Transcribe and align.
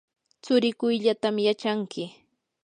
tsurikuyllatam 0.43 1.35
yachanki. 1.47 2.03